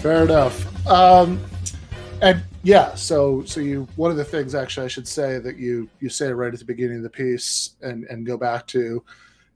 [0.00, 0.86] Fair enough.
[0.86, 1.38] Um,
[2.22, 5.88] and yeah, so so you one of the things actually I should say that you
[6.00, 9.04] you say right at the beginning of the piece and and go back to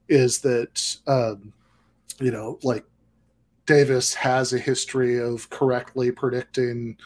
[0.07, 1.51] is that um,
[2.19, 2.85] you know like
[3.65, 6.97] Davis has a history of correctly predicting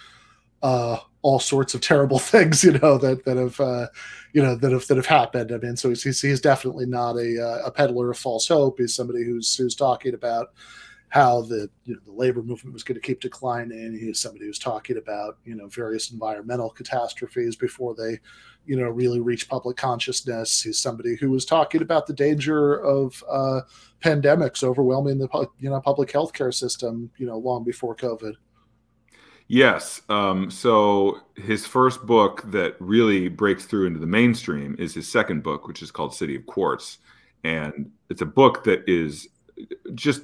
[0.61, 3.87] uh, all sorts of terrible things, you know, that that have uh,
[4.33, 5.51] you know that have that have happened.
[5.51, 8.79] I mean, so he's he's definitely not a uh, a peddler of false hope.
[8.79, 10.49] He's somebody who's who's talking about
[11.09, 13.97] how the you know the labor movement was going to keep declining.
[13.99, 18.19] He's somebody who's talking about you know various environmental catastrophes before they
[18.65, 20.61] you know really reach public consciousness.
[20.61, 23.61] He's somebody who was talking about the danger of uh,
[24.03, 25.27] pandemics overwhelming the
[25.59, 28.33] you know public healthcare system you know long before COVID.
[29.51, 30.03] Yes.
[30.09, 35.41] Um, so his first book that really breaks through into the mainstream is his second
[35.41, 36.99] book, which is called City of Quartz,
[37.43, 39.27] and it's a book that is
[39.95, 40.21] just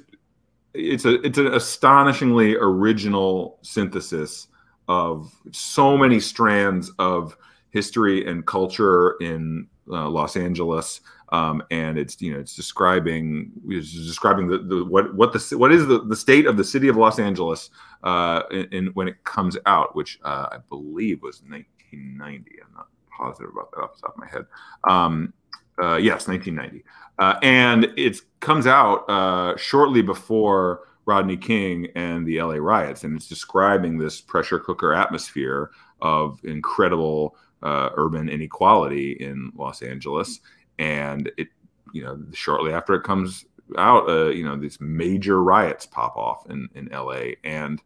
[0.76, 4.48] it's a it's an astonishingly original synthesis
[4.88, 7.36] of so many strands of
[7.70, 13.92] history and culture in uh, Los Angeles, um, and it's you know it's describing it's
[13.92, 16.96] describing the, the what what the what is the, the state of the city of
[16.96, 17.70] Los Angeles
[18.04, 22.50] uh, in, in when it comes out, which uh, I believe was 1990.
[22.64, 24.46] I'm not positive about that off the top of my head.
[24.88, 25.32] Um,
[25.80, 26.84] uh, yes, 1990.
[27.18, 33.16] Uh, and it comes out uh, shortly before Rodney King and the LA riots, and
[33.16, 35.70] it's describing this pressure cooker atmosphere
[36.02, 40.40] of incredible uh, urban inequality in Los Angeles.
[40.78, 41.48] And it,
[41.92, 43.46] you know, shortly after it comes
[43.78, 47.80] out, uh, you know, these major riots pop off in, in LA, and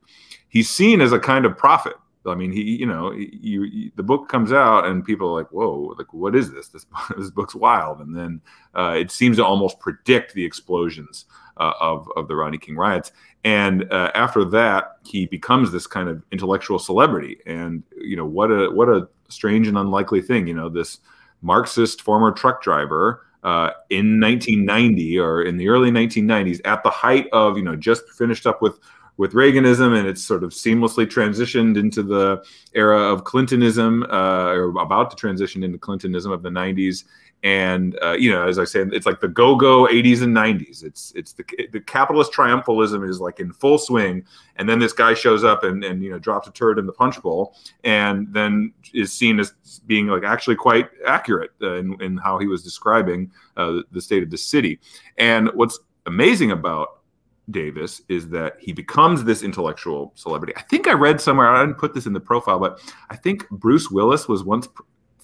[0.48, 1.94] he's seen as a kind of prophet
[2.26, 5.50] I mean, he, you know, you, you, the book comes out and people are like,
[5.50, 6.68] whoa, like, what is this?
[6.68, 8.00] This, this book's wild.
[8.00, 8.40] And then
[8.74, 11.24] uh, it seems to almost predict the explosions
[11.56, 13.12] uh, of, of the Rodney King riots.
[13.44, 17.38] And uh, after that, he becomes this kind of intellectual celebrity.
[17.46, 20.98] And, you know, what a, what a strange and unlikely thing, you know, this
[21.42, 27.28] Marxist former truck driver uh, in 1990 or in the early 1990s at the height
[27.32, 28.78] of, you know, just finished up with
[29.20, 32.42] with Reaganism, and it's sort of seamlessly transitioned into the
[32.72, 37.04] era of Clintonism, uh, or about to transition into Clintonism of the 90s.
[37.42, 40.82] And uh, you know, as I said, it's like the go-go 80s and 90s.
[40.82, 44.24] It's it's the the capitalist triumphalism is like in full swing,
[44.56, 46.92] and then this guy shows up and and you know drops a turd in the
[46.92, 47.54] punch bowl,
[47.84, 49.52] and then is seen as
[49.86, 54.22] being like actually quite accurate uh, in, in how he was describing uh, the state
[54.22, 54.80] of the city.
[55.18, 56.99] And what's amazing about
[57.50, 60.52] Davis is that he becomes this intellectual celebrity.
[60.56, 62.80] I think I read somewhere, I didn't put this in the profile, but
[63.10, 64.68] I think Bruce Willis was once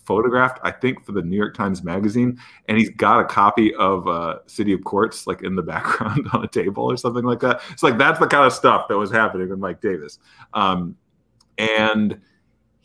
[0.07, 2.39] photographed, I think, for the New York Times Magazine,
[2.69, 6.45] and he's got a copy of uh, City of Quartz like in the background on
[6.45, 7.61] a table or something like that.
[7.71, 10.19] It's like that's the kind of stuff that was happening with Mike Davis.
[10.55, 10.97] Um,
[11.59, 12.21] and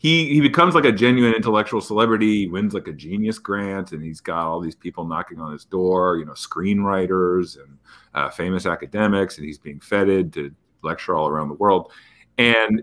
[0.02, 2.40] he he becomes like a genuine intellectual celebrity.
[2.40, 5.64] He wins like a genius grant, and he's got all these people knocking on his
[5.64, 6.16] door.
[6.16, 7.78] You know, screenwriters and
[8.12, 10.52] uh, famous academics, and he's being feted to
[10.82, 11.92] lecture all around the world.
[12.36, 12.82] And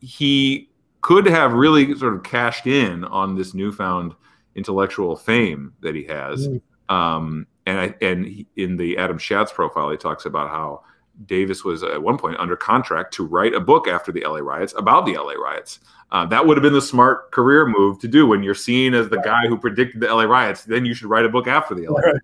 [0.00, 0.68] he
[1.02, 4.14] could have really sort of cashed in on this newfound
[4.56, 6.48] intellectual fame that he has.
[6.48, 6.60] Mm.
[6.88, 10.82] Um, and I, and he, in the Adam Shatz profile, he talks about how
[11.24, 14.74] Davis was at one point under contract to write a book after the LA riots
[14.76, 15.80] about the LA riots.
[16.12, 19.08] Uh, that would have been the smart career move to do when you're seen as
[19.08, 20.64] the guy who predicted the LA riots.
[20.64, 22.00] Then you should write a book after the LA.
[22.00, 22.20] Right.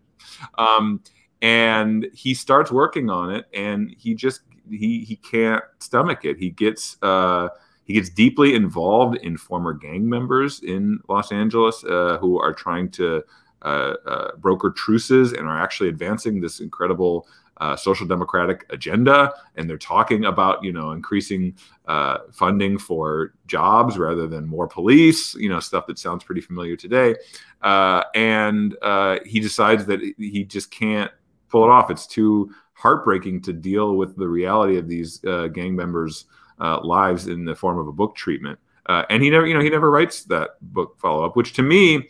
[0.58, 1.02] Um,
[1.40, 6.38] and he starts working on it, and he just he he can't stomach it.
[6.38, 7.48] He gets uh,
[7.84, 12.90] he gets deeply involved in former gang members in Los Angeles uh, who are trying
[12.92, 13.24] to
[13.62, 17.26] uh, uh, broker truces and are actually advancing this incredible
[17.62, 21.54] uh, social democratic agenda, and they're talking about you know increasing
[21.86, 25.36] uh, funding for jobs rather than more police.
[25.36, 27.14] You know stuff that sounds pretty familiar today.
[27.62, 31.12] Uh, and uh, he decides that he just can't
[31.48, 31.88] pull it off.
[31.88, 36.24] It's too heartbreaking to deal with the reality of these uh, gang members'
[36.58, 38.58] uh, lives in the form of a book treatment.
[38.88, 42.08] and he never, you know, he never writes that book follow up, which to me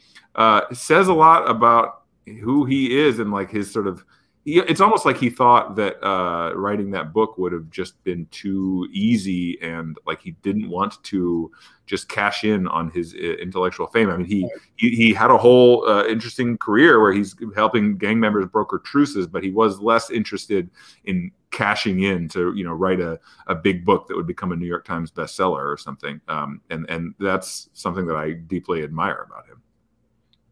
[0.73, 2.05] says a lot about
[2.41, 4.03] who he is and like his sort of
[4.45, 8.89] it's almost like he thought that uh, writing that book would have just been too
[8.91, 11.51] easy and like he didn't want to
[11.87, 14.11] just cash in on his uh, intellectual fame.
[14.11, 18.19] I mean, he he, he had a whole uh, interesting career where he's helping gang
[18.19, 20.71] members broker truces, but he was less interested
[21.05, 24.57] in cashing in to you know write a, a big book that would become a
[24.57, 26.21] New York Times bestseller or something.
[26.27, 29.63] Um, and and that's something that I deeply admire about him.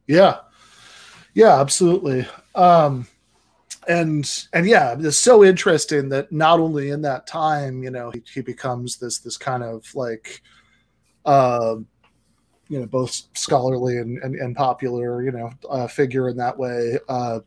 [0.06, 0.38] Yeah,
[1.34, 2.28] yeah, absolutely.
[2.54, 3.08] Um,
[3.88, 8.22] and and yeah, it's so interesting that not only in that time, you know, he,
[8.32, 10.42] he becomes this this kind of like,
[11.24, 11.76] uh,
[12.68, 16.98] you know, both scholarly and and, and popular, you know, uh, figure in that way,
[17.08, 17.40] uh,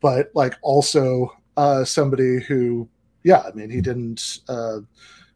[0.00, 2.88] but like also uh, somebody who,
[3.24, 4.40] yeah, I mean, he didn't.
[4.48, 4.80] Uh,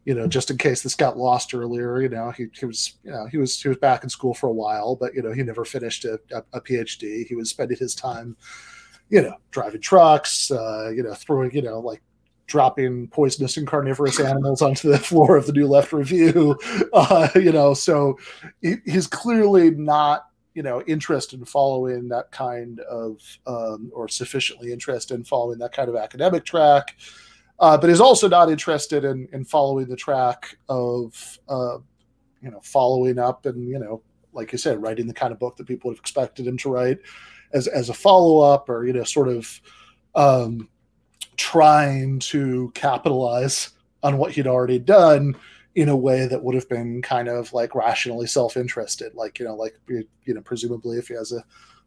[0.04, 3.12] you know, just in case this got lost earlier, you know, he, he was, you
[3.12, 5.44] know, he was, he was back in school for a while, but, you know, he
[5.44, 7.24] never finished a, a, a PhD.
[7.24, 8.36] He was spending his time,
[9.12, 12.02] you know, driving trucks, uh, you know, throwing, you know, like
[12.46, 16.58] dropping poisonous and carnivorous animals onto the floor of the New Left Review,
[16.92, 18.18] uh, you know, so
[18.62, 24.72] he, he's clearly not, you know, interested in following that kind of, um, or sufficiently
[24.72, 26.96] interested in following that kind of academic track
[27.58, 31.78] uh, but is also not interested in in following the track of uh,
[32.42, 35.56] you know following up and you know like you said writing the kind of book
[35.56, 36.98] that people would have expected him to write
[37.52, 39.60] as as a follow up or you know sort of
[40.14, 40.68] um,
[41.36, 43.70] trying to capitalize
[44.02, 45.34] on what he'd already done
[45.74, 49.54] in a way that would have been kind of like rationally self-interested like you know
[49.54, 51.42] like you know presumably if he has a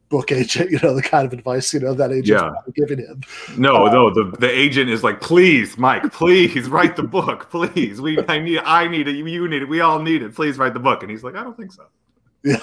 [0.09, 2.51] book agent, you know, the kind of advice, you know, that agent yeah.
[2.73, 3.21] giving him.
[3.57, 8.01] No, uh, no, the, the agent is like, please, Mike, please write the book, please.
[8.01, 10.35] We I need I need it, you need it, we all need it.
[10.35, 11.01] Please write the book.
[11.01, 11.85] And he's like, I don't think so.
[12.43, 12.57] Yeah.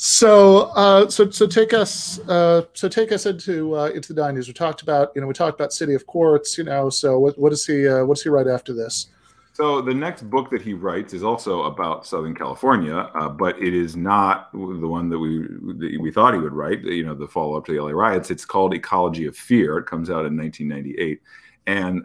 [0.00, 4.46] So uh so so take us uh so take us into uh into the 90s.
[4.46, 7.36] We talked about, you know, we talked about City of Quartz, you know, so what
[7.36, 9.08] what does he uh what does he write after this?
[9.54, 13.74] So the next book that he writes is also about Southern California, uh, but it
[13.74, 16.84] is not the one that we that we thought he would write.
[16.84, 18.30] You know, the follow up to the LA riots.
[18.30, 19.78] It's called Ecology of Fear.
[19.78, 21.20] It comes out in 1998,
[21.66, 22.04] and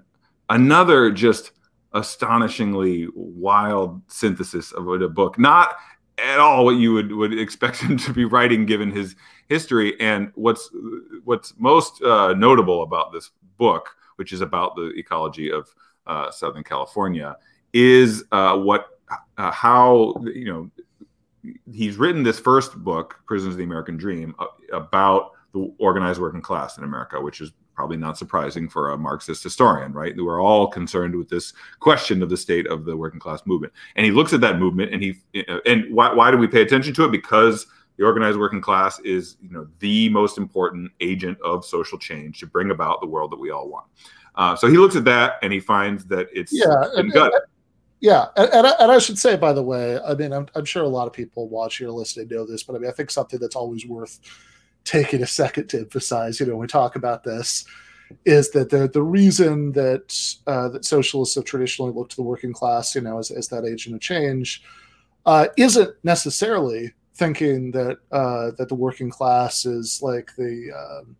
[0.49, 1.51] another just
[1.93, 5.37] astonishingly wild synthesis of a book.
[5.37, 5.75] Not
[6.17, 9.15] at all what you would would expect him to be writing given his
[9.47, 9.99] history.
[9.99, 10.69] And what's
[11.23, 15.73] what's most uh, notable about this book, which is about the ecology of
[16.07, 17.37] uh, Southern California,
[17.73, 18.87] is uh, what
[19.37, 20.71] uh, how you know
[21.71, 24.35] he's written this first book, Prisoners of the American Dream,
[24.71, 29.43] about the organized working class in America, which is probably not surprising for a Marxist
[29.43, 30.13] historian, right?
[30.15, 34.05] We're all concerned with this question of the state of the working class movement, and
[34.05, 35.15] he looks at that movement, and he
[35.47, 37.11] uh, and why, why do we pay attention to it?
[37.11, 37.67] Because
[37.97, 42.47] the organized working class is you know the most important agent of social change to
[42.47, 43.85] bring about the world that we all want
[44.35, 47.13] uh, so he looks at that and he finds that it's yeah, and,
[48.03, 50.65] yeah, and, and, I, and I should say, by the way, I mean, I'm, I'm
[50.65, 53.09] sure a lot of people watching or listening know this, but I mean, I think
[53.09, 54.19] something that's always worth
[54.85, 57.65] taking a second to emphasize, you know, when we talk about this,
[58.25, 62.53] is that the the reason that uh, that socialists have traditionally looked to the working
[62.53, 64.63] class, you know, as, as that agent of change,
[65.25, 71.15] uh, isn't necessarily thinking that uh, that the working class is like the um,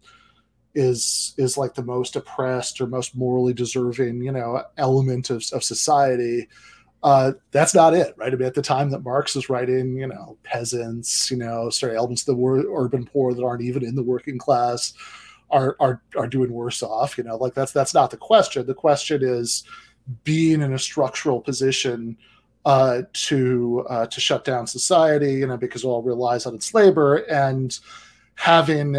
[0.75, 5.63] is is like the most oppressed or most morally deserving you know element of, of
[5.63, 6.48] society
[7.03, 8.33] uh, that's not it right?
[8.33, 11.95] I mean at the time that marx is writing you know peasants you know sorry
[11.95, 14.94] elements of the urban poor that aren't even in the working class
[15.53, 17.38] are are are doing worse off you know?
[17.38, 18.65] Like that's that's not the question.
[18.65, 19.63] The question is
[20.25, 22.17] being in a structural position
[22.65, 26.73] uh, to uh, to shut down society you know because it all relies on its
[26.73, 27.79] labor and
[28.35, 28.97] having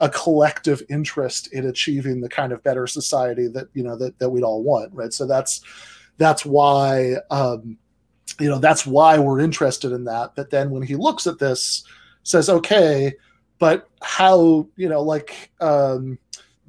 [0.00, 4.28] a collective interest in achieving the kind of better society that you know that, that
[4.28, 5.12] we'd all want right?
[5.12, 5.62] So that's
[6.18, 7.76] that's why um
[8.40, 11.84] you know that's why we're interested in that but then when he looks at this
[12.22, 13.12] says okay
[13.58, 16.18] but how you know like um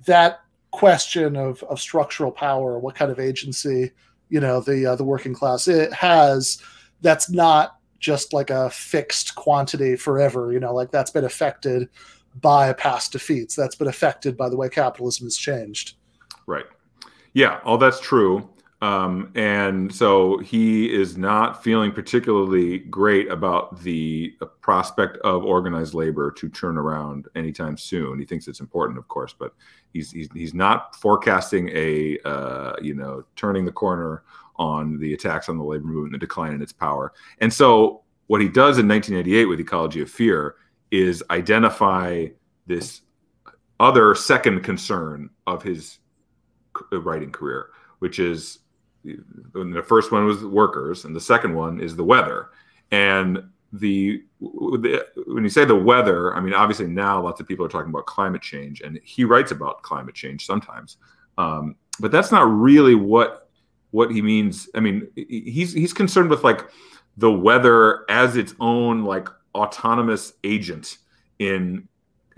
[0.05, 3.91] that question of of structural power what kind of agency
[4.29, 6.61] you know the uh, the working class it has
[7.01, 11.87] that's not just like a fixed quantity forever you know like that's been affected
[12.41, 13.55] by past defeats.
[13.55, 15.95] That's been affected by the way capitalism has changed.
[16.45, 16.65] Right.
[17.33, 18.49] Yeah, all that's true.
[18.83, 26.29] Um, and so he is not feeling particularly great about the prospect of organized labor
[26.31, 28.19] to turn around anytime soon.
[28.19, 29.53] He thinks it's important, of course, but
[29.93, 34.23] he's he's, he's not forecasting a uh, you know turning the corner
[34.57, 37.13] on the attacks on the labor movement, the decline in its power.
[37.39, 40.55] And so what he does in 1988 with Ecology of Fear
[40.91, 42.25] is identify
[42.67, 42.99] this
[43.79, 45.99] other second concern of his
[46.91, 48.59] writing career, which is
[49.03, 52.49] the first one was workers, and the second one is the weather.
[52.91, 57.65] And the, the, when you say the weather, I mean obviously now lots of people
[57.65, 60.97] are talking about climate change, and he writes about climate change sometimes,
[61.37, 63.49] um, but that's not really what
[63.91, 64.69] what he means.
[64.75, 66.67] I mean, he's he's concerned with like
[67.17, 70.97] the weather as its own like autonomous agent
[71.39, 71.87] in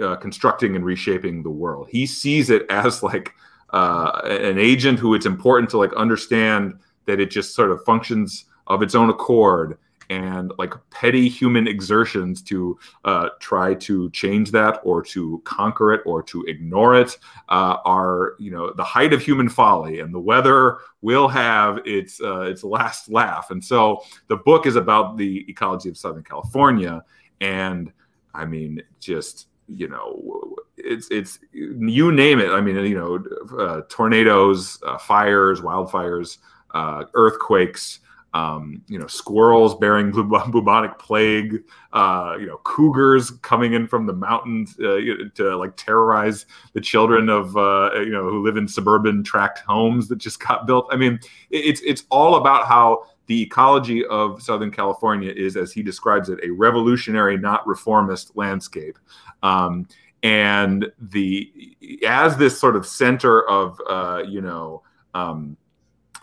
[0.02, 1.88] uh, constructing and reshaping the world.
[1.90, 3.34] He sees it as like
[3.76, 8.46] uh, an agent who it's important to like understand that it just sort of functions
[8.68, 9.78] of its own accord
[10.10, 16.02] and like petty human exertions to uh, try to change that or to conquer it
[16.06, 17.18] or to ignore it
[17.50, 20.00] uh, are you know the height of human folly.
[20.00, 23.52] And the weather will have its uh, its last laugh.
[23.52, 27.04] And so the book is about the ecology of southern california.
[27.42, 27.92] And
[28.34, 32.50] i mean just you know it's it's you name it.
[32.50, 36.38] I mean you know uh, tornadoes uh, fires wildfires
[36.72, 38.00] uh, earthquakes
[38.36, 40.12] um, you know, squirrels bearing
[40.52, 41.64] bubonic plague,
[41.94, 45.00] uh, you know, cougars coming in from the mountains uh,
[45.36, 50.10] to like terrorize the children of uh, you know who live in suburban tract homes
[50.10, 50.86] that just got built.
[50.92, 51.18] I mean,
[51.50, 56.38] it's it's all about how the ecology of Southern California is, as he describes it,
[56.44, 59.00] a revolutionary, not reformist landscape.
[59.44, 59.88] Um,
[60.24, 64.84] and the as this sort of center of uh, you know.
[65.14, 65.56] Um,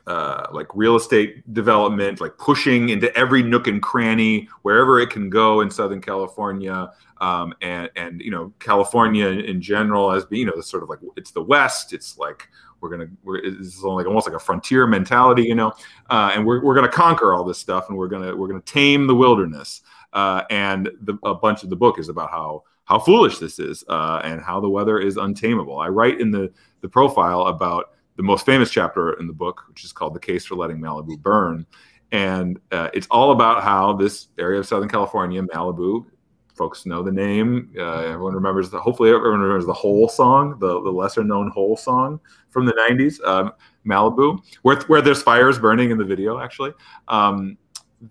[0.06, 5.30] uh, like real estate development, like pushing into every nook and cranny wherever it can
[5.30, 6.90] go in Southern California,
[7.20, 10.88] um, and and you know California in general as being you know the sort of
[10.88, 11.92] like it's the West.
[11.92, 12.48] It's like
[12.80, 15.72] we're gonna we're, it's like almost like a frontier mentality, you know,
[16.10, 19.06] uh, and we're we're gonna conquer all this stuff, and we're gonna we're gonna tame
[19.06, 19.82] the wilderness.
[20.12, 23.84] Uh, and the, a bunch of the book is about how how foolish this is
[23.88, 25.78] uh, and how the weather is untamable.
[25.78, 29.84] I write in the the profile about the most famous chapter in the book, which
[29.84, 31.66] is called "The Case for Letting Malibu Burn,"
[32.10, 36.04] and uh, it's all about how this area of Southern California, Malibu,
[36.54, 37.72] folks know the name.
[37.76, 38.78] Uh, everyone remembers the.
[38.78, 43.24] Hopefully, everyone remembers the Hole song, the, the lesser known Hole song from the '90s,
[43.26, 43.52] um,
[43.86, 46.72] Malibu, where where there's fires burning in the video, actually.
[47.08, 47.56] Um,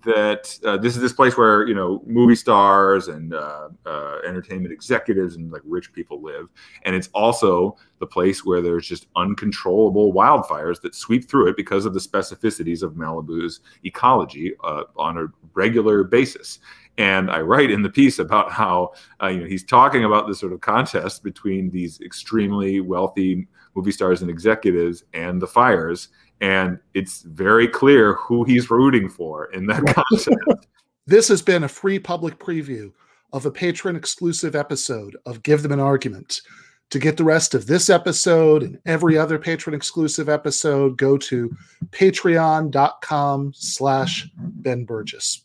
[0.06, 4.72] that uh, this is this place where you know movie stars and uh, uh, entertainment
[4.72, 6.48] executives and like rich people live,
[6.84, 11.86] and it's also the place where there's just uncontrollable wildfires that sweep through it because
[11.86, 16.60] of the specificities of Malibu's ecology uh, on a regular basis.
[16.98, 20.40] And I write in the piece about how uh, you know he's talking about this
[20.40, 26.10] sort of contest between these extremely wealthy movie stars and executives and the fires
[26.42, 30.30] and it's very clear who he's rooting for in that contest.
[31.06, 32.92] this has been a free public preview
[33.32, 36.42] of a patron exclusive episode of Give Them an Argument.
[36.90, 41.56] To get the rest of this episode and every other patron exclusive episode, go to
[41.92, 45.44] patreon.com slash Ben Burgis.